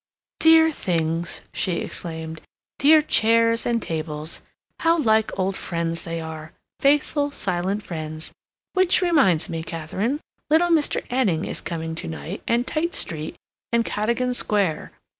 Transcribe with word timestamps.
"Dear 0.39 0.71
things!" 0.71 1.43
she 1.53 1.73
exclaimed. 1.73 2.41
"Dear 2.79 3.03
chairs 3.03 3.67
and 3.67 3.79
tables! 3.79 4.41
How 4.79 4.97
like 4.97 5.29
old 5.37 5.55
friends 5.55 6.01
they 6.05 6.19
are—faithful, 6.19 7.29
silent 7.29 7.83
friends. 7.83 8.31
Which 8.73 9.03
reminds 9.03 9.47
me, 9.47 9.61
Katharine, 9.61 10.19
little 10.49 10.69
Mr. 10.71 11.05
Anning 11.11 11.45
is 11.45 11.61
coming 11.61 11.93
to 11.93 12.07
night, 12.07 12.41
and 12.47 12.65
Tite 12.65 12.95
Street, 12.95 13.35
and 13.71 13.85
Cadogan 13.85 14.33
Square.... 14.33 14.91